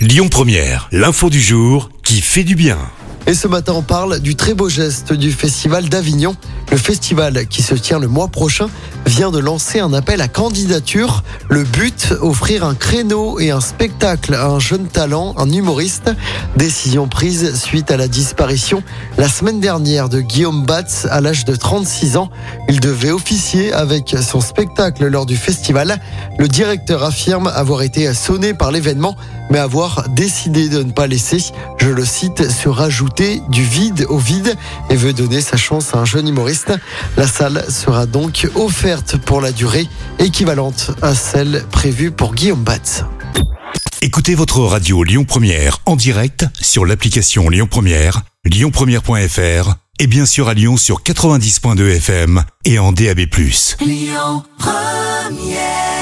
[0.00, 2.78] Lyon Première, l'info du jour qui fait du bien.
[3.26, 6.36] Et ce matin, on parle du très beau geste du Festival d'Avignon.
[6.70, 8.68] Le festival qui se tient le mois prochain
[9.04, 11.24] vient de lancer un appel à candidature.
[11.48, 16.12] Le but, offrir un créneau et un spectacle à un jeune talent, un humoriste.
[16.56, 18.84] Décision prise suite à la disparition
[19.18, 22.30] la semaine dernière de Guillaume Batz à l'âge de 36 ans.
[22.68, 25.98] Il devait officier avec son spectacle lors du festival.
[26.38, 29.16] Le directeur affirme avoir été sonné par l'événement,
[29.50, 31.38] mais avoir décidé de ne pas laisser,
[31.78, 34.54] je le cite, se rajouter du vide au vide
[34.88, 36.59] et veut donner sa chance à un jeune humoriste.
[37.16, 39.86] La salle sera donc offerte pour la durée
[40.18, 43.04] équivalente à celle prévue pour Guillaume Batz.
[44.02, 50.48] Écoutez votre radio Lyon Première en direct sur l'application Lyon Première, lyonpremière.fr et bien sûr
[50.48, 53.20] à Lyon sur 90.2 FM et en DAB+.
[53.80, 55.99] Lyon Première